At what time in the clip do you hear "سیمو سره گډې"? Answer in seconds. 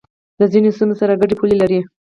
0.77-1.35